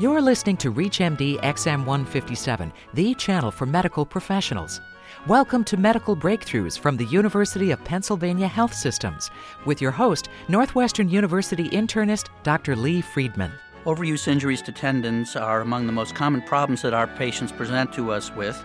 You're 0.00 0.22
listening 0.22 0.56
to 0.58 0.72
ReachMD 0.72 1.40
XM157, 1.40 2.70
the 2.94 3.16
channel 3.16 3.50
for 3.50 3.66
medical 3.66 4.06
professionals. 4.06 4.80
Welcome 5.26 5.64
to 5.64 5.76
Medical 5.76 6.14
Breakthroughs 6.14 6.78
from 6.78 6.96
the 6.96 7.06
University 7.06 7.72
of 7.72 7.82
Pennsylvania 7.82 8.46
Health 8.46 8.72
Systems 8.72 9.28
with 9.66 9.82
your 9.82 9.90
host, 9.90 10.28
Northwestern 10.46 11.08
University 11.08 11.68
internist 11.70 12.28
Dr. 12.44 12.76
Lee 12.76 13.00
Friedman. 13.00 13.50
Overuse 13.86 14.28
injuries 14.28 14.62
to 14.62 14.70
tendons 14.70 15.34
are 15.34 15.62
among 15.62 15.88
the 15.88 15.92
most 15.92 16.14
common 16.14 16.42
problems 16.42 16.82
that 16.82 16.94
our 16.94 17.08
patients 17.08 17.50
present 17.50 17.92
to 17.94 18.12
us 18.12 18.30
with. 18.30 18.64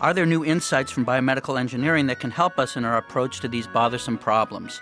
Are 0.00 0.14
there 0.14 0.24
new 0.24 0.46
insights 0.46 0.90
from 0.90 1.04
biomedical 1.04 1.60
engineering 1.60 2.06
that 2.06 2.20
can 2.20 2.30
help 2.30 2.58
us 2.58 2.78
in 2.78 2.86
our 2.86 2.96
approach 2.96 3.40
to 3.40 3.48
these 3.48 3.66
bothersome 3.66 4.16
problems? 4.16 4.80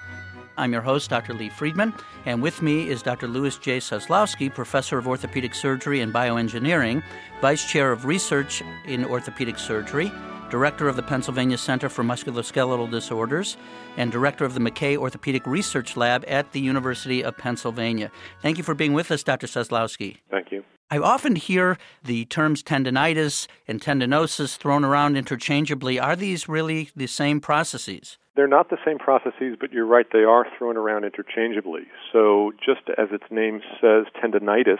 I'm 0.58 0.72
your 0.72 0.82
host, 0.82 1.08
Dr. 1.08 1.34
Lee 1.34 1.50
Friedman, 1.50 1.94
and 2.26 2.42
with 2.42 2.62
me 2.62 2.88
is 2.88 3.00
Dr. 3.00 3.28
Louis 3.28 3.56
J. 3.58 3.78
Soslowsky, 3.78 4.52
Professor 4.52 4.98
of 4.98 5.06
Orthopedic 5.06 5.54
Surgery 5.54 6.00
and 6.00 6.12
Bioengineering, 6.12 7.00
Vice 7.40 7.64
Chair 7.64 7.92
of 7.92 8.04
Research 8.04 8.60
in 8.84 9.04
Orthopedic 9.04 9.56
Surgery, 9.56 10.10
Director 10.50 10.88
of 10.88 10.96
the 10.96 11.02
Pennsylvania 11.02 11.56
Center 11.56 11.88
for 11.88 12.02
Musculoskeletal 12.02 12.90
Disorders, 12.90 13.56
and 13.96 14.10
Director 14.10 14.44
of 14.44 14.54
the 14.54 14.60
McKay 14.60 14.96
Orthopedic 14.96 15.46
Research 15.46 15.96
Lab 15.96 16.24
at 16.26 16.50
the 16.50 16.60
University 16.60 17.22
of 17.22 17.38
Pennsylvania. 17.38 18.10
Thank 18.42 18.58
you 18.58 18.64
for 18.64 18.74
being 18.74 18.94
with 18.94 19.12
us, 19.12 19.22
Dr. 19.22 19.46
Soslowsky. 19.46 20.16
Thank 20.28 20.50
you. 20.50 20.64
I 20.90 20.98
often 20.98 21.36
hear 21.36 21.78
the 22.02 22.24
terms 22.24 22.64
tendonitis 22.64 23.46
and 23.68 23.80
tendinosis 23.80 24.56
thrown 24.56 24.84
around 24.84 25.16
interchangeably. 25.16 26.00
Are 26.00 26.16
these 26.16 26.48
really 26.48 26.90
the 26.96 27.06
same 27.06 27.40
processes? 27.40 28.18
They're 28.38 28.46
not 28.46 28.70
the 28.70 28.78
same 28.86 28.98
processes, 28.98 29.56
but 29.58 29.72
you're 29.72 29.84
right, 29.84 30.06
they 30.12 30.22
are 30.22 30.46
thrown 30.56 30.76
around 30.76 31.02
interchangeably. 31.02 31.88
So, 32.12 32.52
just 32.64 32.82
as 32.96 33.08
its 33.10 33.24
name 33.32 33.62
says, 33.80 34.04
tendonitis 34.22 34.78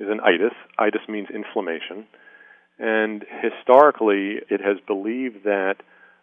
is 0.00 0.08
an 0.10 0.18
itis. 0.18 0.52
Itis 0.80 1.02
means 1.08 1.28
inflammation. 1.32 2.08
And 2.80 3.24
historically, 3.40 4.40
it 4.50 4.60
has 4.60 4.78
believed 4.84 5.44
that 5.44 5.76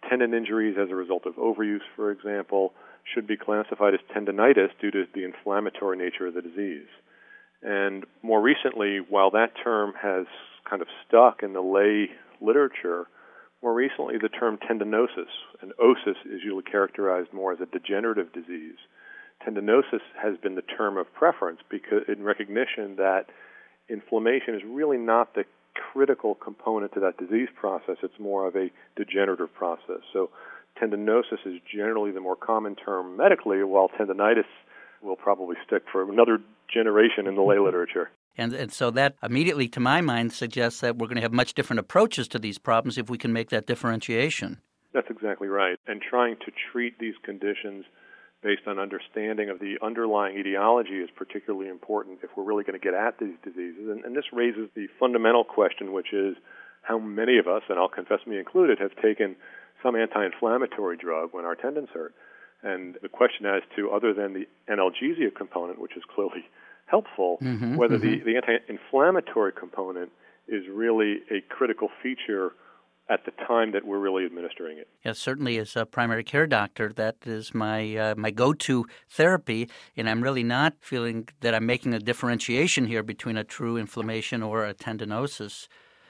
tendon 0.10 0.34
injuries 0.34 0.76
as 0.78 0.90
a 0.90 0.96
result 0.96 1.26
of 1.26 1.36
overuse, 1.36 1.80
for 1.96 2.12
example, 2.12 2.74
should 3.16 3.26
be 3.26 3.38
classified 3.38 3.94
as 3.94 4.02
tendonitis 4.14 4.72
due 4.82 4.92
to 4.92 5.06
the 5.16 5.24
inflammatory 5.24 5.98
nature 5.98 6.28
of 6.28 6.34
the 6.34 6.42
disease. 6.42 6.90
And 7.64 8.06
more 8.22 8.42
recently, 8.42 8.98
while 8.98 9.32
that 9.32 9.54
term 9.64 9.94
has 10.02 10.26
kind 10.70 10.82
of 10.82 10.90
stuck 11.08 11.42
in 11.42 11.54
the 11.54 11.62
lay 11.62 12.10
literature, 12.46 13.08
more 13.62 13.74
recently, 13.74 14.16
the 14.18 14.30
term 14.30 14.58
tendinosis, 14.58 15.32
and 15.62 15.74
osis 15.82 16.16
is 16.26 16.42
usually 16.44 16.64
characterized 16.64 17.34
more 17.34 17.52
as 17.52 17.60
a 17.60 17.66
degenerative 17.66 18.32
disease. 18.32 18.78
Tendinosis 19.46 20.02
has 20.22 20.38
been 20.38 20.56
the 20.56 20.62
term 20.62 20.98
of 20.98 21.14
preference 21.14 21.60
because 21.70 22.04
in 22.08 22.24
recognition 22.24 22.96
that 22.98 23.26
inflammation 23.90 24.56
is 24.56 24.62
really 24.66 24.98
not 24.98 25.34
the 25.36 25.44
critical 25.94 26.36
component 26.36 26.94
to 26.94 27.00
that 27.02 27.18
disease 27.18 27.50
process. 27.56 27.98
It's 28.04 28.20
more 28.20 28.48
of 28.48 28.56
a 28.56 28.70
degenerative 28.96 29.54
process. 29.54 30.02
So 30.14 30.30
tendinosis 30.82 31.46
is 31.46 31.60
generally 31.74 32.12
the 32.12 32.22
more 32.22 32.36
common 32.36 32.76
term 32.76 33.18
medically, 33.18 33.64
while 33.64 33.90
tendinitis 33.90 34.46
will 35.02 35.16
probably 35.16 35.56
stick 35.66 35.84
for 35.92 36.10
another 36.10 36.40
generation 36.74 37.28
in 37.28 37.36
the 37.36 37.42
lay 37.42 37.60
literature. 37.64 38.10
And, 38.40 38.54
and 38.54 38.72
so 38.72 38.90
that 38.92 39.16
immediately, 39.22 39.68
to 39.68 39.82
my 39.82 40.00
mind, 40.00 40.32
suggests 40.32 40.80
that 40.80 40.98
we're 40.98 41.08
going 41.08 41.18
to 41.18 41.22
have 41.22 41.34
much 41.34 41.54
different 41.54 41.82
approaches 41.82 42.30
to 42.30 42.40
these 42.40 42.58
problems 42.58 42.98
if 42.98 43.10
we 43.10 43.18
can 43.18 43.34
make 43.34 43.50
that 43.50 43.68
differentiation. 43.68 44.62
That's 44.94 45.10
exactly 45.10 45.50
right. 45.50 45.78
And 45.88 46.02
trying 46.02 46.38
to 46.46 46.52
treat 46.72 46.98
these 47.00 47.16
conditions 47.24 47.84
based 48.42 48.62
on 48.66 48.80
understanding 48.80 49.50
of 49.50 49.60
the 49.60 49.76
underlying 49.84 50.38
etiology 50.38 51.04
is 51.04 51.10
particularly 51.18 51.68
important 51.68 52.20
if 52.24 52.30
we're 52.38 52.46
really 52.46 52.64
going 52.64 52.80
to 52.80 52.84
get 52.84 52.94
at 52.94 53.20
these 53.20 53.36
diseases. 53.44 53.90
And, 53.90 54.06
and 54.06 54.16
this 54.16 54.32
raises 54.32 54.70
the 54.74 54.88
fundamental 54.98 55.44
question, 55.44 55.92
which 55.92 56.14
is 56.14 56.38
how 56.82 56.98
many 56.98 57.40
of 57.40 57.48
us, 57.50 57.64
and 57.68 57.78
I'll 57.78 57.90
confess 57.90 58.20
me 58.26 58.40
included, 58.40 58.80
have 58.80 58.96
taken 59.04 59.36
some 59.84 59.98
anti 59.98 60.26
inflammatory 60.26 60.96
drug 60.96 61.34
when 61.34 61.44
our 61.44 61.56
tendons 61.56 61.90
hurt. 61.94 62.14
And 62.64 62.96
the 63.02 63.10
question 63.10 63.46
as 63.46 63.64
to, 63.76 63.92
other 63.92 64.14
than 64.14 64.32
the 64.32 64.48
analgesia 64.72 65.36
component, 65.36 65.80
which 65.80 65.98
is 65.98 66.04
clearly 66.16 66.48
helpful, 66.90 67.38
mm-hmm, 67.42 67.76
whether 67.76 67.98
mm-hmm. 67.98 68.26
the, 68.26 68.32
the 68.32 68.36
anti-inflammatory 68.36 69.54
component 69.54 70.12
is 70.48 70.64
really 70.72 71.18
a 71.32 71.42
critical 71.50 71.90
feature 72.02 72.54
at 73.10 73.26
the 73.26 73.32
time 73.48 73.72
that 73.72 73.86
we're 73.86 74.00
really 74.00 74.24
administering 74.26 74.78
it. 74.78 74.88
Yes, 75.04 75.18
certainly 75.18 75.58
as 75.58 75.76
a 75.76 75.86
primary 75.86 76.24
care 76.24 76.46
doctor, 76.46 76.94
that 76.94 77.16
is 77.26 77.56
my 77.56 77.96
uh, 77.96 78.16
my 78.16 78.30
go-to 78.30 78.86
therapy, 79.10 79.68
and 79.98 80.08
I'm 80.08 80.22
really 80.22 80.44
not 80.44 80.76
feeling 80.80 81.28
that 81.42 81.56
I'm 81.56 81.66
making 81.66 81.94
a 81.94 82.00
differentiation 82.00 82.86
here 82.86 83.02
between 83.02 83.38
a 83.38 83.44
true 83.44 83.78
inflammation 83.78 84.44
or 84.44 84.66
a 84.66 84.76
tendinosis. 84.76 85.68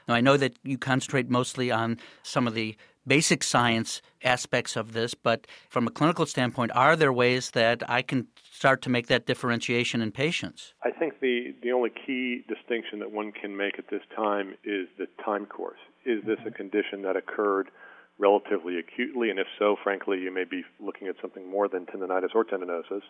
Now, 0.10 0.16
I 0.16 0.22
know 0.22 0.38
that 0.38 0.58
you 0.64 0.78
concentrate 0.78 1.30
mostly 1.30 1.72
on 1.72 2.00
some 2.24 2.48
of 2.48 2.54
the 2.56 2.76
basic 3.10 3.44
science 3.44 4.02
aspects 4.24 4.76
of 4.76 4.94
this, 4.94 5.14
but 5.14 5.48
from 5.70 5.88
a 5.88 5.92
clinical 5.92 6.26
standpoint, 6.26 6.72
are 6.76 6.96
there 6.96 7.12
ways 7.12 7.52
that 7.52 7.78
I 7.90 8.02
can 8.04 8.28
start 8.52 8.82
to 8.84 8.90
make 8.90 9.08
that 9.08 9.26
differentiation 9.26 10.02
in 10.02 10.12
patients? 10.12 10.74
I 10.84 10.92
think 10.92 11.20
the, 11.20 11.56
the 11.64 11.72
only 11.72 11.90
key 11.90 12.46
distinction 12.48 13.00
that 13.00 13.12
one 13.12 13.32
can 13.32 13.58
make 13.58 13.80
at 13.80 13.90
this 13.90 14.04
time 14.16 14.56
is 14.64 14.88
the 14.98 15.08
time 15.26 15.46
course. 15.48 15.80
Is 16.06 16.24
this 16.26 16.38
a 16.40 16.50
mm-hmm. 16.50 16.56
condition 16.56 17.02
that 17.02 17.16
occurred 17.16 17.70
relatively 18.20 18.78
acutely? 18.78 19.30
And 19.30 19.40
if 19.40 19.48
so, 19.58 19.76
frankly, 19.84 20.20
you 20.20 20.32
may 20.32 20.44
be 20.44 20.64
looking 20.80 21.08
at 21.08 21.16
something 21.22 21.50
more 21.50 21.68
than 21.68 21.86
tendonitis 21.86 22.36
or 22.36 22.46
tendinosis. 22.46 23.02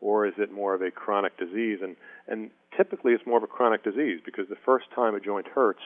Or 0.00 0.26
is 0.26 0.34
it 0.38 0.50
more 0.50 0.74
of 0.74 0.82
a 0.82 0.90
chronic 0.90 1.38
disease? 1.38 1.78
And, 1.82 1.94
and 2.26 2.50
typically 2.76 3.12
it's 3.12 3.26
more 3.26 3.36
of 3.38 3.44
a 3.44 3.46
chronic 3.46 3.84
disease 3.84 4.20
because 4.24 4.48
the 4.48 4.56
first 4.64 4.86
time 4.94 5.14
a 5.14 5.20
joint 5.20 5.46
hurts 5.46 5.82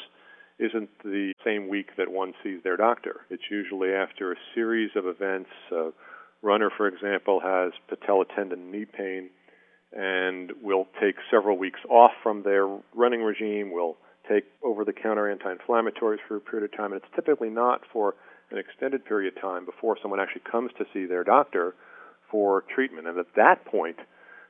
isn't 0.58 0.90
the 1.02 1.32
same 1.44 1.68
week 1.68 1.96
that 1.96 2.10
one 2.10 2.32
sees 2.42 2.62
their 2.62 2.76
doctor. 2.76 3.22
It's 3.30 3.42
usually 3.50 3.90
after 3.92 4.32
a 4.32 4.36
series 4.54 4.90
of 4.96 5.06
events. 5.06 5.50
A 5.72 5.90
runner, 6.42 6.70
for 6.76 6.86
example, 6.86 7.40
has 7.40 7.72
patella 7.88 8.24
tendon 8.36 8.70
knee 8.70 8.84
pain 8.84 9.30
and 9.92 10.52
will 10.62 10.86
take 11.00 11.16
several 11.30 11.56
weeks 11.56 11.80
off 11.88 12.12
from 12.22 12.42
their 12.42 12.66
running 12.94 13.22
regime, 13.22 13.72
will 13.72 13.96
take 14.28 14.44
over 14.62 14.84
the 14.84 14.92
counter 14.92 15.30
anti 15.30 15.54
inflammatories 15.54 16.18
for 16.26 16.36
a 16.36 16.40
period 16.40 16.70
of 16.70 16.76
time, 16.76 16.92
and 16.92 17.00
it's 17.02 17.14
typically 17.14 17.50
not 17.50 17.82
for 17.92 18.14
an 18.50 18.58
extended 18.58 19.04
period 19.04 19.34
of 19.34 19.40
time 19.40 19.64
before 19.64 19.96
someone 20.00 20.20
actually 20.20 20.42
comes 20.50 20.70
to 20.78 20.84
see 20.92 21.06
their 21.06 21.24
doctor 21.24 21.74
for 22.30 22.64
treatment. 22.74 23.06
And 23.06 23.18
at 23.18 23.26
that 23.36 23.64
point, 23.64 23.96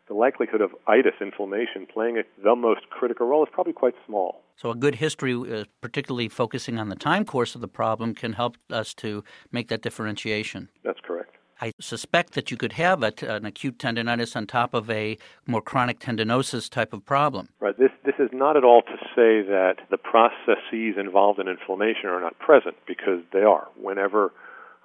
the 0.08 0.14
likelihood 0.14 0.60
of 0.60 0.70
itis 0.86 1.14
inflammation 1.20 1.86
playing 1.92 2.22
the 2.42 2.56
most 2.56 2.88
critical 2.90 3.26
role 3.26 3.42
is 3.42 3.48
probably 3.52 3.72
quite 3.72 3.94
small. 4.06 4.42
So, 4.56 4.70
a 4.70 4.76
good 4.76 4.96
history, 4.96 5.34
uh, 5.34 5.64
particularly 5.80 6.28
focusing 6.28 6.78
on 6.78 6.88
the 6.88 6.96
time 6.96 7.24
course 7.24 7.54
of 7.54 7.60
the 7.60 7.68
problem, 7.68 8.14
can 8.14 8.34
help 8.34 8.56
us 8.70 8.94
to 8.94 9.24
make 9.50 9.68
that 9.68 9.82
differentiation. 9.82 10.68
That's 10.84 11.00
correct. 11.00 11.36
I 11.60 11.72
suspect 11.80 12.34
that 12.34 12.50
you 12.50 12.56
could 12.56 12.72
have 12.72 13.02
a, 13.02 13.12
an 13.22 13.46
acute 13.46 13.78
tendonitis 13.78 14.36
on 14.36 14.46
top 14.46 14.74
of 14.74 14.90
a 14.90 15.16
more 15.46 15.62
chronic 15.62 16.00
tendinosis 16.00 16.68
type 16.68 16.92
of 16.92 17.04
problem. 17.04 17.48
Right. 17.60 17.78
This 17.78 17.90
this 18.04 18.16
is 18.18 18.28
not 18.32 18.56
at 18.56 18.64
all 18.64 18.82
to 18.82 18.96
say 19.14 19.42
that 19.42 19.76
the 19.90 19.96
processes 19.96 20.96
involved 20.98 21.38
in 21.38 21.48
inflammation 21.48 22.10
are 22.10 22.20
not 22.20 22.38
present 22.38 22.76
because 22.86 23.20
they 23.32 23.42
are. 23.42 23.68
Whenever 23.76 24.32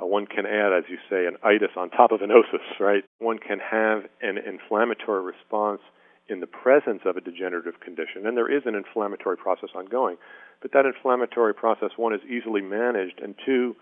uh, 0.01 0.05
one 0.05 0.25
can 0.25 0.45
add, 0.45 0.71
as 0.73 0.83
you 0.89 0.97
say, 1.09 1.25
an 1.25 1.37
itis 1.43 1.75
on 1.75 1.89
top 1.89 2.11
of 2.11 2.21
an 2.21 2.29
osis, 2.29 2.79
right? 2.79 3.03
One 3.19 3.37
can 3.37 3.59
have 3.59 4.03
an 4.21 4.37
inflammatory 4.37 5.23
response 5.23 5.81
in 6.29 6.39
the 6.39 6.47
presence 6.47 7.01
of 7.05 7.17
a 7.17 7.21
degenerative 7.21 7.79
condition, 7.79 8.25
and 8.25 8.37
there 8.37 8.51
is 8.51 8.63
an 8.65 8.75
inflammatory 8.75 9.37
process 9.37 9.69
ongoing. 9.75 10.17
But 10.61 10.71
that 10.73 10.85
inflammatory 10.85 11.53
process, 11.53 11.89
one, 11.97 12.13
is 12.13 12.21
easily 12.29 12.61
managed, 12.61 13.19
and 13.21 13.35
two, 13.45 13.75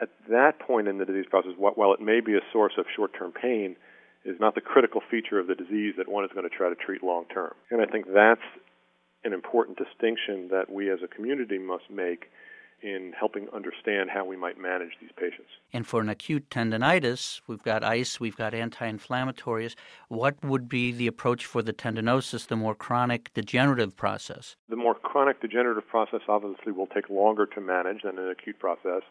at 0.00 0.10
that 0.28 0.60
point 0.60 0.86
in 0.86 0.98
the 0.98 1.04
disease 1.04 1.26
process, 1.28 1.52
while 1.56 1.92
it 1.92 2.00
may 2.00 2.20
be 2.20 2.34
a 2.34 2.44
source 2.52 2.74
of 2.78 2.84
short 2.94 3.12
term 3.18 3.32
pain, 3.32 3.76
is 4.24 4.36
not 4.38 4.54
the 4.54 4.60
critical 4.60 5.00
feature 5.10 5.38
of 5.38 5.46
the 5.46 5.54
disease 5.54 5.94
that 5.96 6.08
one 6.08 6.24
is 6.24 6.30
going 6.34 6.48
to 6.48 6.54
try 6.54 6.68
to 6.68 6.74
treat 6.74 7.02
long 7.02 7.24
term. 7.32 7.54
And 7.70 7.80
I 7.80 7.86
think 7.86 8.06
that's 8.12 8.44
an 9.24 9.32
important 9.32 9.78
distinction 9.78 10.48
that 10.50 10.70
we 10.70 10.90
as 10.90 10.98
a 11.02 11.08
community 11.08 11.58
must 11.58 11.90
make 11.90 12.26
in 12.82 13.12
helping 13.18 13.48
understand 13.52 14.10
how 14.10 14.24
we 14.24 14.36
might 14.36 14.58
manage 14.58 14.92
these 15.00 15.10
patients. 15.16 15.50
And 15.72 15.86
for 15.86 16.00
an 16.00 16.08
acute 16.08 16.48
tendonitis, 16.50 17.40
we've 17.46 17.62
got 17.62 17.82
ice, 17.82 18.20
we've 18.20 18.36
got 18.36 18.54
anti 18.54 18.90
inflammatories. 18.90 19.74
What 20.08 20.42
would 20.44 20.68
be 20.68 20.92
the 20.92 21.06
approach 21.06 21.44
for 21.44 21.62
the 21.62 21.72
tendinosis, 21.72 22.46
the 22.46 22.56
more 22.56 22.74
chronic 22.74 23.32
degenerative 23.34 23.96
process? 23.96 24.56
The 24.68 24.76
more 24.76 24.94
chronic 24.94 25.40
degenerative 25.40 25.88
process 25.88 26.20
obviously 26.28 26.72
will 26.72 26.86
take 26.86 27.10
longer 27.10 27.46
to 27.46 27.60
manage 27.60 28.02
than 28.02 28.18
an 28.18 28.30
acute 28.30 28.58
process 28.58 29.02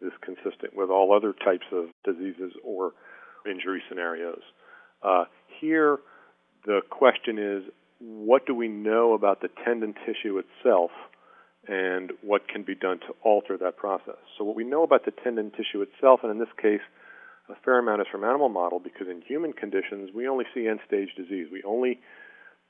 is 0.00 0.12
consistent 0.20 0.76
with 0.76 0.90
all 0.90 1.12
other 1.14 1.32
types 1.32 1.66
of 1.72 1.86
diseases 2.04 2.52
or 2.62 2.92
injury 3.50 3.82
scenarios. 3.88 4.42
Uh, 5.02 5.24
here, 5.60 5.98
the 6.64 6.80
question 6.90 7.38
is 7.38 7.62
what 7.98 8.46
do 8.46 8.54
we 8.54 8.68
know 8.68 9.14
about 9.14 9.40
the 9.40 9.48
tendon 9.64 9.94
tissue 10.04 10.38
itself 10.38 10.90
and 11.68 12.12
what 12.22 12.48
can 12.48 12.62
be 12.62 12.74
done 12.74 12.98
to 13.00 13.14
alter 13.22 13.56
that 13.58 13.76
process? 13.76 14.16
So, 14.38 14.44
what 14.44 14.56
we 14.56 14.64
know 14.64 14.82
about 14.82 15.04
the 15.04 15.12
tendon 15.12 15.50
tissue 15.50 15.82
itself, 15.82 16.20
and 16.22 16.30
in 16.30 16.38
this 16.38 16.52
case, 16.60 16.80
a 17.48 17.54
fair 17.64 17.78
amount 17.78 18.00
is 18.00 18.06
from 18.10 18.24
animal 18.24 18.48
model 18.48 18.80
because 18.80 19.08
in 19.08 19.22
human 19.22 19.52
conditions 19.52 20.10
we 20.14 20.28
only 20.28 20.44
see 20.54 20.66
end 20.66 20.80
stage 20.86 21.10
disease. 21.16 21.46
We 21.50 21.62
only 21.64 22.00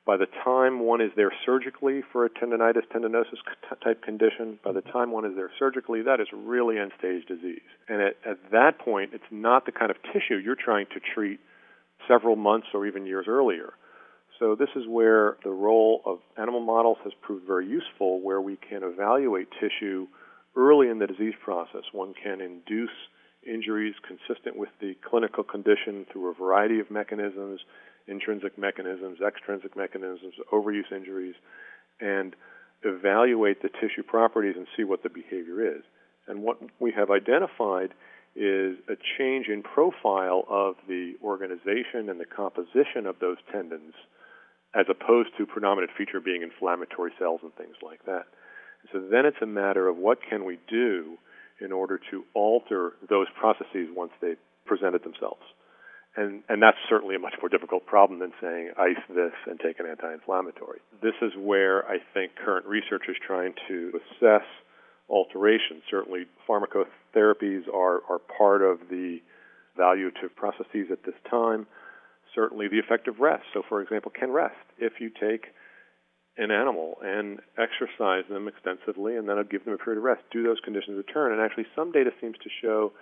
by 0.07 0.17
the 0.17 0.27
time 0.45 0.79
one 0.79 1.01
is 1.01 1.11
there 1.17 1.33
surgically 1.45 2.01
for 2.13 2.25
a 2.25 2.31
tendonitis, 2.31 2.87
tendinosis 2.95 3.43
type 3.83 4.03
condition, 4.03 4.61
by 4.65 4.71
the 4.71 4.81
time 4.81 5.11
one 5.11 5.25
is 5.25 5.33
there 5.35 5.51
surgically, 5.59 6.01
that 6.03 6.21
is 6.21 6.29
really 6.33 6.79
end 6.79 6.93
stage 6.97 7.27
disease. 7.27 7.67
And 7.89 8.01
at, 8.01 8.17
at 8.25 8.39
that 8.53 8.79
point, 8.79 9.11
it's 9.15 9.25
not 9.33 9.67
the 9.67 9.73
kind 9.73 9.91
of 9.91 9.97
tissue 10.13 10.37
you're 10.37 10.55
trying 10.55 10.87
to 10.95 11.01
treat 11.01 11.41
several 12.07 12.37
months 12.37 12.69
or 12.73 12.87
even 12.87 13.05
years 13.05 13.27
earlier. 13.29 13.73
So, 14.39 14.55
this 14.55 14.69
is 14.77 14.85
where 14.87 15.39
the 15.45 15.51
role 15.51 16.03
of 16.05 16.19
animal 16.37 16.61
models 16.61 16.99
has 17.05 17.13
proved 17.23 17.47
very 17.47 17.67
useful, 17.67 18.21
where 18.21 18.41
we 18.41 18.57
can 18.57 18.83
evaluate 18.83 19.49
tissue 19.61 20.07
early 20.55 20.89
in 20.89 20.99
the 20.99 21.07
disease 21.07 21.35
process. 21.43 21.83
One 21.93 22.13
can 22.23 22.41
induce 22.41 22.91
injuries 23.47 23.95
consistent 24.07 24.57
with 24.57 24.71
the 24.81 24.95
clinical 25.09 25.45
condition 25.45 26.07
through 26.13 26.31
a 26.31 26.35
variety 26.35 26.81
of 26.81 26.91
mechanisms 26.91 27.61
intrinsic 28.09 28.57
mechanisms, 28.57 29.19
extrinsic 29.27 29.77
mechanisms, 29.77 30.35
overuse 30.53 30.91
injuries, 30.93 31.35
and 32.01 32.35
evaluate 32.85 33.63
the 33.63 33.69
tissue 33.69 34.03
properties 34.07 34.55
and 34.57 34.67
see 34.77 34.85
what 34.85 35.03
the 35.03 35.09
behavior 35.09 35.77
is. 35.77 35.83
And 36.29 36.43
what 36.43 36.59
we 36.79 36.93
have 36.93 37.11
identified 37.11 37.91
is 38.35 38.77
a 38.89 38.97
change 39.19 39.49
in 39.49 39.63
profile 39.63 40.45
of 40.49 40.77
the 40.87 41.15
organization 41.23 42.09
and 42.11 42.21
the 42.21 42.27
composition 42.27 43.07
of 43.07 43.19
those 43.21 43.39
tendons 43.51 43.95
as 44.77 44.87
opposed 44.91 45.31
to 45.39 45.47
predominant 45.47 45.91
feature 45.97 46.21
being 46.21 46.43
inflammatory 46.43 47.13
cells 47.19 47.41
and 47.43 47.55
things 47.55 47.77
like 47.83 48.05
that. 48.05 48.27
So 48.93 49.01
then 49.01 49.25
it's 49.25 49.41
a 49.43 49.47
matter 49.47 49.89
of 49.89 49.97
what 49.97 50.19
can 50.29 50.45
we 50.45 50.59
do 50.69 51.17
in 51.61 51.73
order 51.73 51.99
to 52.11 52.25
alter 52.35 52.93
those 53.09 53.27
processes 53.41 53.89
once 53.95 54.13
they 54.21 54.35
presented 54.67 55.03
themselves 55.03 55.43
and 56.17 56.43
and 56.49 56.63
that's 56.63 56.79
certainly 56.89 57.15
a 57.15 57.19
much 57.19 57.35
more 57.41 57.49
difficult 57.49 57.87
problem 57.87 58.19
than 58.19 58.33
saying 58.41 58.73
ice 58.79 59.03
this 59.09 59.33
and 59.47 59.61
take 59.61 59.79
an 59.79 59.87
anti-inflammatory. 59.87 60.81
This 61.03 61.15
is 61.23 61.33
where 61.39 61.87
I 61.87 61.99
think 62.15 62.33
current 62.43 62.67
research 62.67 63.03
is 63.09 63.17
trying 63.25 63.53
to 63.69 63.93
assess 63.95 64.47
alteration. 65.09 65.83
Certainly, 65.91 66.27
pharmacotherapies 66.49 67.69
are 67.73 68.01
are 68.09 68.21
part 68.39 68.63
of 68.63 68.89
the 68.89 69.19
evaluative 69.79 70.35
processes 70.35 70.89
at 70.91 71.05
this 71.05 71.15
time. 71.31 71.67
Certainly, 72.37 72.69
the 72.69 72.79
effect 72.79 73.09
of 73.09 73.19
rest. 73.19 73.45
So, 73.53 73.63
for 73.69 73.81
example, 73.81 74.13
can 74.13 74.31
rest 74.31 74.55
if 74.79 75.01
you 75.01 75.11
take 75.11 75.47
an 76.37 76.51
animal 76.51 76.99
and 77.03 77.41
exercise 77.57 78.25
them 78.29 78.47
extensively 78.47 79.17
and 79.17 79.27
then 79.27 79.43
give 79.51 79.65
them 79.65 79.73
a 79.73 79.79
period 79.79 79.99
of 79.99 80.05
rest, 80.05 80.23
do 80.31 80.43
those 80.43 80.61
conditions 80.63 80.97
return? 80.99 81.33
And 81.33 81.41
actually, 81.41 81.67
some 81.75 81.93
data 81.93 82.11
seems 82.21 82.37
to 82.45 82.51
show 82.61 82.93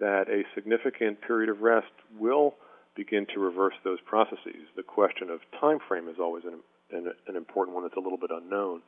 that 0.00 0.24
a 0.28 0.42
significant 0.54 1.20
period 1.22 1.48
of 1.48 1.60
rest 1.60 1.92
will 2.18 2.56
begin 2.96 3.26
to 3.32 3.40
reverse 3.40 3.74
those 3.84 4.00
processes. 4.04 4.66
The 4.74 4.82
question 4.82 5.30
of 5.30 5.40
time 5.60 5.78
frame 5.86 6.08
is 6.08 6.16
always 6.18 6.44
an, 6.44 6.58
an, 6.90 7.12
an 7.28 7.36
important 7.36 7.74
one 7.74 7.84
that's 7.84 7.96
a 7.96 8.00
little 8.00 8.18
bit 8.18 8.30
unknown, 8.32 8.82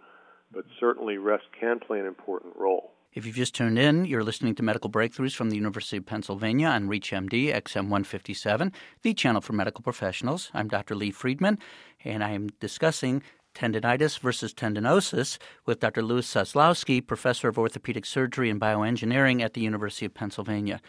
but 0.52 0.64
certainly 0.81 1.19
rest 1.19 1.44
can 1.58 1.79
play 1.79 2.00
an 2.00 2.06
important 2.06 2.56
role. 2.56 2.94
If 3.14 3.25
you've 3.25 3.37
just 3.37 3.55
tuned 3.55 3.78
in, 3.78 4.06
you're 4.06 4.25
listening 4.25 4.56
to 4.56 4.64
Medical 4.64 4.90
Breakthroughs 4.90 5.37
from 5.37 5.49
the 5.49 5.55
University 5.55 5.99
of 5.99 6.05
Pennsylvania 6.05 6.66
on 6.66 6.88
ReachMD 6.88 7.55
XM157, 7.55 8.72
the 9.02 9.14
channel 9.14 9.40
for 9.40 9.52
medical 9.52 9.84
professionals. 9.84 10.50
I'm 10.52 10.66
Dr. 10.66 10.96
Lee 10.96 11.12
Friedman, 11.12 11.61
and 12.05 12.25
I 12.25 12.32
am 12.32 12.49
discussing 12.58 13.22
tendonitis 13.55 14.19
versus 14.19 14.52
tendinosis 14.52 15.38
with 15.64 15.78
Dr. 15.78 16.02
Louis 16.02 16.26
Soslowsky, 16.26 17.06
professor 17.06 17.46
of 17.46 17.56
orthopedic 17.56 18.05
surgery 18.05 18.50
and 18.50 18.61
bioengineering 18.61 19.43
at 19.43 19.55
the 19.55 19.60
University 19.60 20.06
of 20.06 20.14
Pennsylvania. 20.14 20.81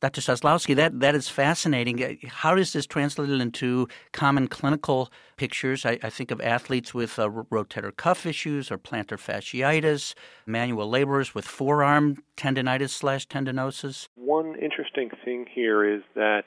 Dr. 0.00 0.22
Soslowsky, 0.22 0.74
that, 0.76 0.98
that 1.00 1.14
is 1.14 1.28
fascinating. 1.28 2.18
How 2.26 2.54
does 2.54 2.72
this 2.72 2.86
translate 2.86 3.28
into 3.28 3.86
common 4.12 4.48
clinical 4.48 5.12
pictures? 5.36 5.84
I, 5.84 5.98
I 6.02 6.08
think 6.08 6.30
of 6.30 6.40
athletes 6.40 6.94
with 6.94 7.18
uh, 7.18 7.28
rotator 7.28 7.94
cuff 7.94 8.24
issues 8.24 8.70
or 8.70 8.78
plantar 8.78 9.18
fasciitis, 9.18 10.14
manual 10.46 10.88
laborers 10.88 11.34
with 11.34 11.44
forearm 11.44 12.16
tendonitis 12.38 12.90
slash 12.90 13.28
tendinosis. 13.28 14.08
One 14.14 14.56
interesting 14.56 15.10
thing 15.22 15.46
here 15.52 15.84
is 15.84 16.02
that 16.14 16.44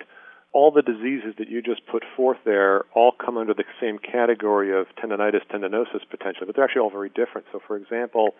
all 0.51 0.71
the 0.71 0.81
diseases 0.81 1.35
that 1.37 1.49
you 1.49 1.61
just 1.61 1.85
put 1.85 2.03
forth 2.15 2.37
there 2.45 2.85
all 2.95 3.11
come 3.11 3.37
under 3.37 3.53
the 3.53 3.63
same 3.79 3.99
category 3.99 4.71
of 4.71 4.87
tendonitis, 5.01 5.41
tendinosis 5.51 6.01
potentially, 6.09 6.47
but 6.47 6.55
they're 6.55 6.65
actually 6.65 6.81
all 6.81 6.91
very 6.91 7.09
different. 7.09 7.45
So, 7.51 7.59
for 7.65 7.75
example, 7.75 8.35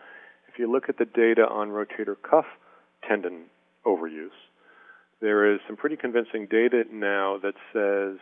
if 0.48 0.57
you 0.57 0.71
look 0.71 0.89
at 0.89 0.98
the 0.98 1.06
data 1.06 1.48
on 1.48 1.69
rotator 1.69 2.16
cuff 2.27 2.45
tendon 3.07 3.45
overuse, 3.86 4.30
there 5.24 5.54
is 5.54 5.62
some 5.66 5.78
pretty 5.78 5.96
convincing 5.96 6.48
data 6.52 6.84
now 6.92 7.40
that 7.42 7.56
says 7.72 8.20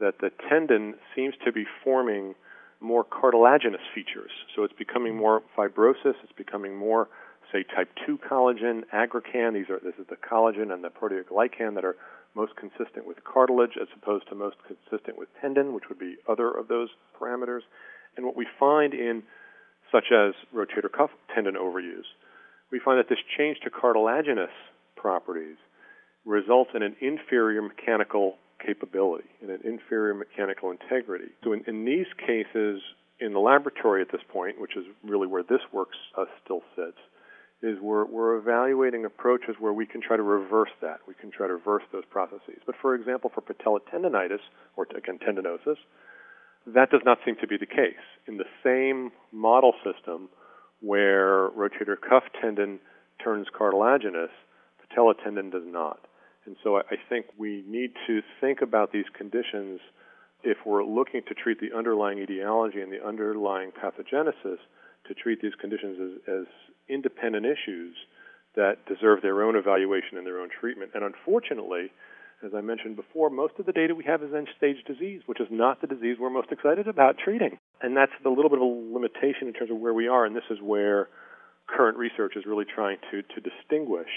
that 0.00 0.18
the 0.20 0.30
tendon 0.48 0.94
seems 1.14 1.34
to 1.44 1.52
be 1.52 1.64
forming 1.84 2.34
more 2.80 3.04
cartilaginous 3.04 3.82
features. 3.94 4.32
So 4.56 4.64
it's 4.64 4.74
becoming 4.76 5.16
more 5.16 5.42
fibrosis, 5.56 6.18
it's 6.24 6.32
becoming 6.36 6.76
more, 6.76 7.08
say, 7.52 7.62
type 7.62 7.88
2 8.04 8.18
collagen, 8.28 8.82
aggrecan. 8.92 9.54
These 9.54 9.70
are, 9.70 9.78
this 9.78 9.94
is 10.00 10.06
the 10.10 10.16
collagen 10.16 10.72
and 10.72 10.82
the 10.82 10.88
proteoglycan 10.88 11.76
that 11.76 11.84
are 11.84 11.94
most 12.34 12.56
consistent 12.56 13.06
with 13.06 13.22
cartilage 13.22 13.76
as 13.80 13.86
opposed 13.96 14.28
to 14.30 14.34
most 14.34 14.56
consistent 14.66 15.16
with 15.16 15.28
tendon, 15.40 15.72
which 15.72 15.84
would 15.88 16.00
be 16.00 16.16
other 16.28 16.50
of 16.50 16.66
those 16.66 16.88
parameters. 17.20 17.60
And 18.16 18.26
what 18.26 18.34
we 18.34 18.46
find 18.58 18.92
in 18.92 19.22
such 19.92 20.10
as 20.10 20.34
rotator 20.52 20.90
cuff 20.90 21.10
tendon 21.32 21.54
overuse, 21.54 22.10
we 22.72 22.80
find 22.80 22.98
that 22.98 23.08
this 23.08 23.22
change 23.38 23.58
to 23.62 23.70
cartilaginous 23.70 24.50
properties 24.96 25.56
results 26.24 26.70
in 26.74 26.82
an 26.82 26.96
inferior 27.00 27.62
mechanical 27.62 28.36
capability 28.64 29.28
and 29.40 29.50
an 29.50 29.60
inferior 29.64 30.14
mechanical 30.14 30.70
integrity. 30.70 31.32
So 31.44 31.52
in, 31.52 31.64
in 31.66 31.84
these 31.84 32.06
cases, 32.18 32.82
in 33.18 33.32
the 33.32 33.38
laboratory 33.40 34.02
at 34.02 34.12
this 34.12 34.20
point, 34.32 34.60
which 34.60 34.76
is 34.76 34.84
really 35.04 35.26
where 35.26 35.42
this 35.42 35.60
work 35.72 35.88
uh, 36.16 36.24
still 36.44 36.62
sits, 36.76 36.98
is 37.62 37.78
we're, 37.80 38.06
we're 38.06 38.36
evaluating 38.36 39.04
approaches 39.04 39.56
where 39.58 39.72
we 39.72 39.84
can 39.84 40.00
try 40.00 40.16
to 40.16 40.22
reverse 40.22 40.70
that. 40.80 41.00
We 41.06 41.14
can 41.14 41.30
try 41.30 41.46
to 41.46 41.54
reverse 41.54 41.82
those 41.92 42.04
processes. 42.10 42.60
But 42.64 42.74
for 42.80 42.94
example, 42.94 43.30
for 43.34 43.42
patella 43.42 43.80
tendonitis, 43.92 44.40
or 44.76 44.86
again, 44.96 45.18
tendinosis, 45.18 45.76
that 46.66 46.90
does 46.90 47.02
not 47.04 47.18
seem 47.24 47.36
to 47.40 47.46
be 47.46 47.56
the 47.58 47.66
case. 47.66 48.04
In 48.26 48.38
the 48.38 48.44
same 48.64 49.12
model 49.32 49.74
system 49.84 50.28
where 50.80 51.50
rotator 51.50 51.96
cuff 52.00 52.24
tendon 52.40 52.78
turns 53.22 53.46
cartilaginous, 53.56 54.30
patella 54.80 55.14
tendon 55.22 55.50
does 55.50 55.64
not. 55.66 56.00
And 56.46 56.56
so 56.64 56.76
I 56.76 56.96
think 57.08 57.26
we 57.38 57.64
need 57.68 57.92
to 58.06 58.22
think 58.40 58.62
about 58.62 58.92
these 58.92 59.04
conditions 59.16 59.80
if 60.42 60.56
we're 60.64 60.84
looking 60.84 61.22
to 61.28 61.34
treat 61.34 61.60
the 61.60 61.76
underlying 61.76 62.18
etiology 62.18 62.80
and 62.80 62.90
the 62.90 63.04
underlying 63.06 63.72
pathogenesis 63.72 64.58
to 65.06 65.14
treat 65.14 65.42
these 65.42 65.54
conditions 65.60 66.20
as, 66.28 66.34
as 66.34 66.46
independent 66.88 67.44
issues 67.44 67.94
that 68.56 68.84
deserve 68.86 69.22
their 69.22 69.42
own 69.42 69.54
evaluation 69.54 70.16
and 70.16 70.26
their 70.26 70.40
own 70.40 70.48
treatment. 70.48 70.92
And 70.94 71.04
unfortunately, 71.04 71.92
as 72.44 72.52
I 72.56 72.62
mentioned 72.62 72.96
before, 72.96 73.28
most 73.28 73.54
of 73.58 73.66
the 73.66 73.72
data 73.72 73.94
we 73.94 74.04
have 74.04 74.22
is 74.22 74.32
end 74.34 74.48
stage 74.56 74.78
disease, 74.86 75.20
which 75.26 75.40
is 75.40 75.48
not 75.50 75.80
the 75.80 75.86
disease 75.86 76.16
we're 76.18 76.30
most 76.30 76.50
excited 76.50 76.88
about 76.88 77.16
treating. 77.22 77.58
And 77.82 77.96
that's 77.96 78.12
a 78.24 78.28
little 78.28 78.48
bit 78.48 78.58
of 78.58 78.62
a 78.62 78.94
limitation 78.94 79.46
in 79.46 79.52
terms 79.52 79.70
of 79.70 79.76
where 79.76 79.94
we 79.94 80.08
are, 80.08 80.24
and 80.24 80.34
this 80.34 80.48
is 80.50 80.58
where 80.62 81.08
current 81.66 81.98
research 81.98 82.32
is 82.36 82.46
really 82.46 82.64
trying 82.64 82.96
to, 83.10 83.22
to 83.22 83.40
distinguish 83.40 84.08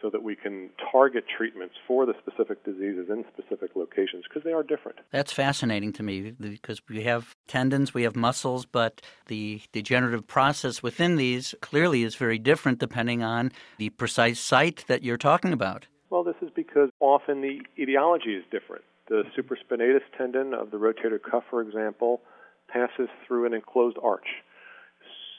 so 0.00 0.10
that 0.10 0.22
we 0.22 0.34
can 0.34 0.70
target 0.92 1.24
treatments 1.36 1.74
for 1.86 2.06
the 2.06 2.14
specific 2.20 2.64
diseases 2.64 3.08
in 3.10 3.24
specific 3.32 3.70
locations 3.74 4.24
because 4.28 4.42
they 4.42 4.52
are 4.52 4.62
different. 4.62 4.98
That's 5.10 5.32
fascinating 5.32 5.92
to 5.94 6.02
me 6.02 6.32
because 6.32 6.80
we 6.88 7.02
have 7.04 7.36
tendons, 7.46 7.92
we 7.92 8.02
have 8.04 8.16
muscles, 8.16 8.66
but 8.66 9.00
the 9.26 9.60
degenerative 9.72 10.26
process 10.26 10.82
within 10.82 11.16
these 11.16 11.54
clearly 11.60 12.02
is 12.02 12.14
very 12.14 12.38
different 12.38 12.78
depending 12.78 13.22
on 13.22 13.52
the 13.78 13.90
precise 13.90 14.40
site 14.40 14.84
that 14.88 15.02
you're 15.02 15.16
talking 15.16 15.52
about. 15.52 15.86
Well, 16.08 16.24
this 16.24 16.36
is 16.42 16.50
because 16.54 16.90
often 17.00 17.40
the 17.40 17.60
etiology 17.78 18.34
is 18.34 18.44
different. 18.50 18.84
The 19.08 19.24
supraspinatus 19.36 20.02
tendon 20.16 20.54
of 20.54 20.70
the 20.70 20.76
rotator 20.76 21.18
cuff, 21.22 21.44
for 21.50 21.60
example, 21.60 22.20
passes 22.68 23.08
through 23.26 23.46
an 23.46 23.54
enclosed 23.54 23.96
arch 24.02 24.26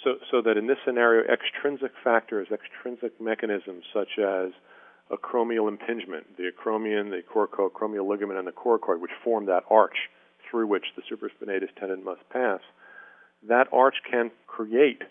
so, 0.04 0.16
so 0.30 0.42
that 0.42 0.58
in 0.58 0.68
this 0.68 0.78
scenario, 0.86 1.24
extrinsic 1.32 1.92
factors, 2.04 2.48
extrinsic 2.52 3.20
mechanisms 3.22 3.84
such 3.94 4.20
as 4.20 4.52
acromial 5.12 5.68
impingement, 5.68 6.38
the 6.38 6.50
acromion, 6.50 7.10
the 7.10 7.22
coracoacromial 7.22 8.08
ligament, 8.08 8.40
and 8.40 8.48
the 8.48 8.52
coracoid, 8.52 9.00
which 9.00 9.12
form 9.24 9.46
that 9.46 9.64
arch 9.70 10.10
through 10.50 10.68
which 10.68 10.86
the 10.96 11.02
supraspinatus 11.04 11.70
tendon 11.80 12.04
must 12.04 12.22
pass, 12.30 12.60
that 13.48 13.68
arch 13.72 13.96
can 14.10 14.32
create 14.48 15.02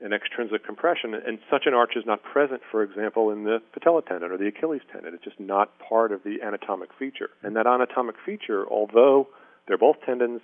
an 0.00 0.12
extrinsic 0.12 0.64
compression, 0.64 1.12
and 1.14 1.38
such 1.50 1.64
an 1.66 1.74
arch 1.74 1.92
is 1.94 2.04
not 2.06 2.22
present, 2.22 2.62
for 2.70 2.82
example, 2.82 3.30
in 3.30 3.44
the 3.44 3.58
patella 3.72 4.00
tendon 4.02 4.30
or 4.30 4.38
the 4.38 4.46
Achilles 4.46 4.80
tendon. 4.90 5.12
It's 5.12 5.24
just 5.24 5.38
not 5.38 5.78
part 5.78 6.10
of 6.12 6.22
the 6.24 6.38
anatomic 6.42 6.88
feature. 6.98 7.28
And 7.42 7.54
that 7.56 7.66
anatomic 7.66 8.16
feature, 8.24 8.66
although 8.66 9.28
they're 9.68 9.76
both 9.76 9.96
tendons, 10.06 10.40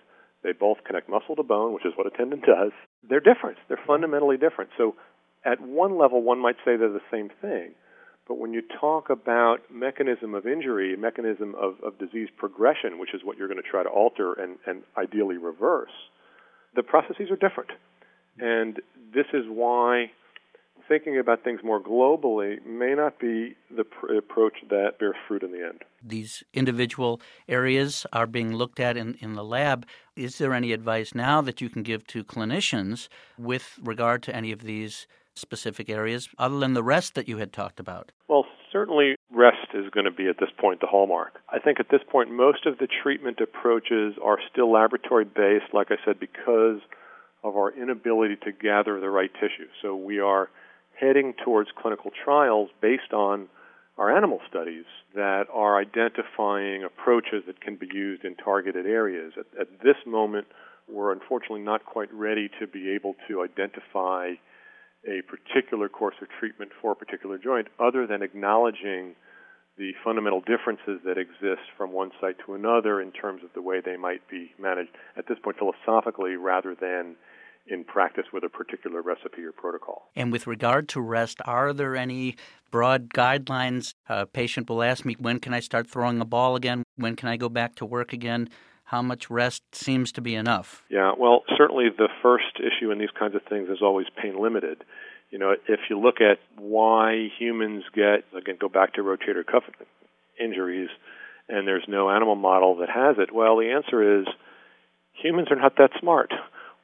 they 0.47 0.53
both 0.53 0.79
connect 0.87 1.09
muscle 1.09 1.35
to 1.35 1.43
bone, 1.43 1.75
which 1.75 1.85
is 1.85 1.93
what 1.97 2.07
a 2.07 2.11
tendon 2.11 2.41
does. 2.41 2.71
They're 3.07 3.21
different. 3.21 3.59
They're 3.67 3.81
fundamentally 3.85 4.37
different. 4.37 4.71
So, 4.79 4.95
at 5.45 5.61
one 5.61 5.99
level, 5.99 6.23
one 6.23 6.41
might 6.41 6.57
say 6.65 6.77
they're 6.77 6.89
the 6.89 7.01
same 7.11 7.31
thing. 7.41 7.73
But 8.29 8.39
when 8.39 8.53
you 8.53 8.63
talk 8.81 9.11
about 9.11 9.59
mechanism 9.73 10.35
of 10.35 10.47
injury, 10.47 10.97
mechanism 10.97 11.55
of, 11.55 11.75
of 11.85 11.99
disease 11.99 12.29
progression, 12.37 12.99
which 12.99 13.15
is 13.15 13.23
what 13.25 13.37
you're 13.37 13.49
going 13.49 13.63
to 13.63 13.69
try 13.69 13.83
to 13.83 13.89
alter 13.89 14.33
and, 14.33 14.57
and 14.67 14.83
ideally 14.97 15.37
reverse, 15.37 15.91
the 16.75 16.83
processes 16.83 17.31
are 17.31 17.37
different. 17.37 17.71
And 18.39 18.81
this 19.15 19.27
is 19.33 19.45
why 19.49 20.11
thinking 20.89 21.19
about 21.19 21.43
things 21.45 21.61
more 21.63 21.81
globally 21.81 22.65
may 22.65 22.95
not 22.95 23.19
be 23.19 23.57
the 23.75 23.85
pr- 23.85 24.15
approach 24.15 24.55
that 24.71 24.99
bears 24.99 25.17
fruit 25.27 25.43
in 25.43 25.53
the 25.53 25.65
end. 25.65 25.83
These 26.03 26.43
individual 26.55 27.21
areas 27.49 28.07
are 28.13 28.27
being 28.27 28.55
looked 28.55 28.81
at 28.81 28.97
in, 28.97 29.15
in 29.21 29.35
the 29.35 29.45
lab. 29.45 29.87
Is 30.15 30.39
there 30.39 30.55
any 30.55 30.73
advice 30.73 31.15
now 31.15 31.41
that 31.43 31.61
you 31.61 31.69
can 31.69 31.83
give 31.83 32.07
to 32.09 32.25
clinicians 32.25 33.09
with 33.39 33.79
regard 33.83 34.23
to 34.25 34.35
any 34.35 34.53
of 34.53 34.63
these 34.63 35.07
specific 35.35 35.89
areas 35.91 36.29
other 36.39 36.59
than 36.59 36.75
the 36.75 36.83
rest 36.83 37.15
that 37.15 37.29
you 37.29 37.39
had 37.39 37.53
talked 37.53 37.79
about? 37.79 38.13
Well, 38.29 38.47
certainly 38.73 39.17
rest 39.31 39.69
is 39.75 39.91
going 39.91 40.05
to 40.05 40.11
be 40.11 40.29
at 40.29 40.39
this 40.39 40.51
point 40.59 40.81
the 40.81 40.87
hallmark. 40.87 41.41
I 41.51 41.59
think 41.59 41.79
at 41.81 41.91
this 41.91 42.01
point 42.11 42.31
most 42.31 42.67
of 42.67 42.79
the 42.79 42.89
treatment 43.03 43.39
approaches 43.41 44.15
are 44.23 44.39
still 44.51 44.73
laboratory 44.73 45.25
based, 45.25 45.73
like 45.73 45.89
I 45.91 45.97
said, 46.05 46.19
because 46.19 46.81
of 47.45 47.57
our 47.57 47.71
inability 47.71 48.37
to 48.45 48.53
gather 48.53 48.99
the 48.99 49.11
right 49.11 49.33
tissue. 49.35 49.69
So 49.83 49.95
we 49.95 50.19
are 50.19 50.49
heading 50.99 51.35
towards 51.45 51.71
clinical 51.81 52.11
trials 52.25 52.71
based 52.81 53.13
on 53.13 53.49
our 53.99 54.15
animal 54.15 54.41
studies 54.49 54.85
that 55.15 55.45
are 55.53 55.81
identifying 55.81 56.85
approaches 56.85 57.45
that 57.47 57.61
can 57.61 57.77
be 57.77 57.89
used 57.93 58.25
in 58.25 58.35
targeted 58.37 58.87
areas. 58.87 59.33
At, 59.39 59.47
at, 59.61 59.69
this 59.83 59.97
moment, 60.07 60.47
we're 60.89 61.13
unfortunately 61.13 61.63
not 61.63 61.85
quite 61.85 62.13
ready 62.13 62.51
to 62.61 62.67
be 62.67 62.91
able 62.91 63.15
to 63.29 63.43
identify 63.43 64.33
a 65.07 65.23
particular 65.23 65.89
course 65.89 66.17
of 66.21 66.29
treatment 66.39 66.73
for 66.81 66.93
a 66.93 66.95
particular 66.95 67.39
joint 67.39 67.69
other 67.81 68.07
than 68.07 68.23
acknowledging 68.23 69.15
the 69.79 69.93
fundamental 70.03 70.41
differences 70.41 71.01
that 71.05 71.19
exist 71.19 71.69
from 71.77 71.93
one 71.93 72.11
site 72.21 72.37
to 72.45 72.55
another 72.55 73.01
in 73.01 73.13
terms 73.13 73.43
of 73.45 73.51
the 73.55 73.61
way 73.61 73.81
they 73.85 73.97
might 73.97 74.27
be 74.29 74.51
managed 74.59 74.91
at 75.17 75.27
this 75.29 75.39
point 75.43 75.57
philosophically 75.59 76.35
rather 76.37 76.75
than 76.75 77.15
in 77.69 77.85
practice 77.85 78.27
with 78.33 78.45
a 78.45 78.49
particular 78.49 79.03
recipe 79.03 79.43
or 79.45 79.53
protocol. 79.53 80.11
And 80.15 80.31
with 80.33 80.47
regard 80.47 80.89
to 80.91 81.01
rest, 81.01 81.41
are 81.45 81.73
there 81.73 81.97
any 81.97 82.37
broad 82.71 83.11
guidelines? 83.11 83.95
A 84.09 84.27
patient 84.27 84.69
will 84.69 84.83
ask 84.83 85.05
me, 85.05 85.17
when 85.19 85.41
can 85.41 85.53
I 85.53 85.61
start 85.61 85.89
throwing 85.89 86.21
a 86.21 86.25
ball 86.25 86.57
again? 86.57 86.83
When 86.97 87.17
can 87.17 87.29
I 87.29 87.37
go 87.37 87.49
back 87.49 87.75
to 87.77 87.87
work 87.87 88.13
again? 88.13 88.49
How 88.85 89.03
much 89.03 89.29
rest 89.31 89.63
seems 89.73 90.13
to 90.13 90.21
be 90.21 90.37
enough? 90.37 90.85
Yeah, 90.89 91.13
well, 91.19 91.43
certainly 91.57 91.87
the 91.97 92.09
first 92.23 92.61
issue 92.61 92.93
in 92.93 92.99
these 92.99 93.11
kinds 93.19 93.35
of 93.35 93.43
things 93.49 93.69
is 93.69 93.79
always 93.83 94.07
pain 94.21 94.41
limited. 94.41 94.85
You 95.31 95.39
know, 95.39 95.57
if 95.67 95.81
you 95.91 95.99
look 95.99 96.21
at 96.21 96.39
why 96.57 97.29
humans 97.37 97.83
get, 97.93 98.25
again, 98.37 98.57
go 98.61 98.69
back 98.69 98.95
to 98.95 99.03
rotator 99.03 99.45
cuff 99.45 99.65
injuries, 100.41 100.89
and 101.49 101.67
there's 101.67 101.85
no 101.89 102.11
animal 102.11 102.37
model 102.37 102.77
that 102.77 102.89
has 102.89 103.17
it, 103.19 103.35
well, 103.35 103.57
the 103.57 103.73
answer 103.73 104.21
is 104.21 104.27
humans 105.15 105.49
are 105.51 105.57
not 105.57 105.77
that 105.79 105.91
smart 105.99 106.33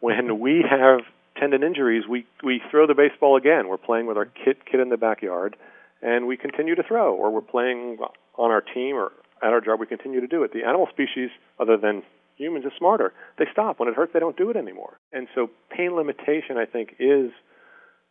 when 0.03 0.41
we 0.41 0.65
have 0.69 1.01
tendon 1.39 1.63
injuries, 1.63 2.05
we 2.11 2.27
we 2.43 2.61
throw 2.71 2.87
the 2.87 2.95
baseball 2.95 3.37
again. 3.37 3.69
We're 3.69 3.79
playing 3.79 4.07
with 4.07 4.17
our 4.17 4.27
kid 4.27 4.57
kid 4.71 4.81
in 4.81 4.91
the 4.91 4.97
backyard, 4.97 5.57
and 6.03 6.27
we 6.27 6.37
continue 6.37 6.75
to 6.75 6.83
throw, 6.83 7.15
or 7.15 7.31
we're 7.31 7.41
playing 7.41 7.99
on 8.37 8.51
our 8.51 8.61
team 8.61 8.97
or 8.97 9.13
at 9.43 9.53
our 9.53 9.61
job. 9.61 9.79
We 9.79 9.87
continue 9.87 10.21
to 10.21 10.27
do 10.27 10.43
it. 10.43 10.53
The 10.53 10.65
animal 10.65 10.89
species, 10.91 11.31
other 11.59 11.77
than 11.77 12.03
humans, 12.37 12.65
is 12.65 12.73
smarter. 12.77 13.13
They 13.39 13.45
stop 13.53 13.79
when 13.79 13.89
it 13.89 13.95
hurts. 13.95 14.13
They 14.13 14.19
don't 14.19 14.37
do 14.37 14.51
it 14.51 14.57
anymore. 14.57 14.99
And 15.13 15.29
so, 15.37 15.49
pain 15.71 15.95
limitation, 15.95 16.59
I 16.59 16.67
think, 16.67 16.97
is 16.99 17.31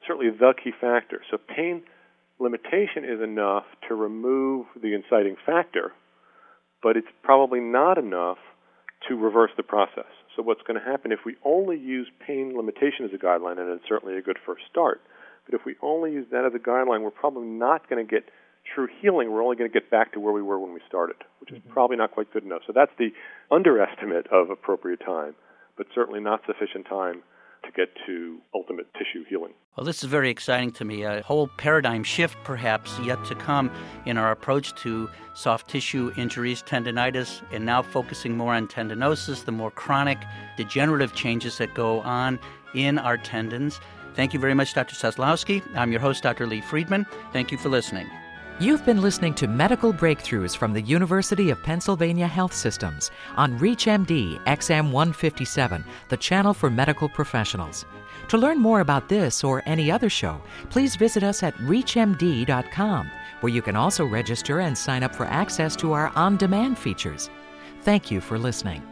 certainly 0.07 0.31
the 0.31 0.53
key 0.63 0.71
factor. 0.79 1.21
So, 1.29 1.37
pain 1.37 1.83
limitation 2.39 3.03
is 3.03 3.21
enough 3.21 3.65
to 3.89 3.95
remove 3.95 4.65
the 4.81 4.93
inciting 4.93 5.35
factor, 5.45 5.91
but 6.81 6.95
it's 6.95 7.11
probably 7.21 7.59
not 7.59 7.97
enough 7.97 8.37
to 9.07 9.15
reverse 9.15 9.51
the 9.57 9.63
process. 9.63 10.11
So 10.35 10.43
what's 10.43 10.61
going 10.61 10.79
to 10.79 10.85
happen 10.85 11.11
if 11.11 11.19
we 11.25 11.35
only 11.43 11.77
use 11.77 12.07
pain 12.25 12.55
limitation 12.55 13.05
as 13.05 13.11
a 13.13 13.17
guideline, 13.17 13.59
and 13.59 13.69
it's 13.69 13.87
certainly 13.87 14.17
a 14.17 14.21
good 14.21 14.37
first 14.45 14.63
start, 14.69 15.01
but 15.45 15.55
if 15.55 15.65
we 15.65 15.75
only 15.81 16.11
use 16.11 16.27
that 16.31 16.45
as 16.45 16.53
a 16.55 16.59
guideline, 16.59 17.01
we're 17.01 17.11
probably 17.11 17.47
not 17.47 17.89
going 17.89 18.05
to 18.05 18.09
get 18.09 18.29
true 18.75 18.87
healing. 19.01 19.31
We're 19.31 19.43
only 19.43 19.55
going 19.55 19.69
to 19.69 19.73
get 19.73 19.89
back 19.89 20.13
to 20.13 20.19
where 20.19 20.33
we 20.33 20.41
were 20.41 20.59
when 20.59 20.73
we 20.73 20.81
started, 20.87 21.17
which 21.39 21.51
is 21.51 21.57
mm-hmm. 21.59 21.71
probably 21.71 21.97
not 21.97 22.11
quite 22.11 22.31
good 22.31 22.43
enough. 22.43 22.61
So 22.67 22.73
that's 22.73 22.91
the 22.97 23.09
underestimate 23.49 24.27
of 24.27 24.49
appropriate 24.49 24.99
time, 24.99 25.35
but 25.77 25.87
certainly 25.95 26.19
not 26.19 26.41
sufficient 26.45 26.85
time 26.87 27.23
to 27.63 27.71
get 27.71 27.89
to 28.05 28.39
ultimate 28.53 28.87
tissue 28.93 29.23
healing. 29.29 29.53
Well, 29.77 29.85
this 29.85 30.03
is 30.03 30.09
very 30.09 30.29
exciting 30.29 30.71
to 30.73 30.85
me. 30.85 31.03
A 31.03 31.21
whole 31.21 31.47
paradigm 31.47 32.03
shift, 32.03 32.37
perhaps, 32.43 32.99
yet 32.99 33.23
to 33.25 33.35
come 33.35 33.71
in 34.05 34.17
our 34.17 34.31
approach 34.31 34.75
to 34.81 35.09
soft 35.33 35.69
tissue 35.69 36.11
injuries, 36.17 36.61
tendonitis, 36.61 37.41
and 37.51 37.65
now 37.65 37.81
focusing 37.81 38.35
more 38.35 38.53
on 38.53 38.67
tendinosis, 38.67 39.45
the 39.45 39.51
more 39.51 39.71
chronic 39.71 40.17
degenerative 40.57 41.13
changes 41.13 41.57
that 41.57 41.73
go 41.73 42.01
on 42.01 42.37
in 42.73 42.99
our 42.99 43.17
tendons. 43.17 43.79
Thank 44.13 44.33
you 44.33 44.39
very 44.39 44.53
much, 44.53 44.73
Dr. 44.73 44.95
Soslowsky. 44.95 45.63
I'm 45.75 45.91
your 45.91 46.01
host, 46.01 46.21
Dr. 46.21 46.47
Lee 46.47 46.61
Friedman. 46.61 47.05
Thank 47.31 47.51
you 47.51 47.57
for 47.57 47.69
listening. 47.69 48.09
You've 48.61 48.85
been 48.85 49.01
listening 49.01 49.33
to 49.35 49.47
Medical 49.47 49.91
Breakthroughs 49.91 50.55
from 50.55 50.71
the 50.71 50.83
University 50.83 51.49
of 51.49 51.63
Pennsylvania 51.63 52.27
Health 52.27 52.53
Systems 52.53 53.09
on 53.35 53.57
ReachMD 53.57 54.39
XM 54.43 54.91
157, 54.91 55.83
the 56.09 56.17
channel 56.17 56.53
for 56.53 56.69
medical 56.69 57.09
professionals. 57.09 57.85
To 58.27 58.37
learn 58.37 58.59
more 58.59 58.81
about 58.81 59.09
this 59.09 59.43
or 59.43 59.63
any 59.65 59.89
other 59.89 60.11
show, 60.11 60.39
please 60.69 60.95
visit 60.95 61.23
us 61.23 61.41
at 61.41 61.55
ReachMD.com, 61.55 63.09
where 63.39 63.51
you 63.51 63.63
can 63.63 63.75
also 63.75 64.05
register 64.05 64.59
and 64.59 64.77
sign 64.77 65.01
up 65.01 65.15
for 65.15 65.25
access 65.25 65.75
to 65.77 65.93
our 65.93 66.11
on 66.15 66.37
demand 66.37 66.77
features. 66.77 67.31
Thank 67.81 68.11
you 68.11 68.21
for 68.21 68.37
listening. 68.37 68.83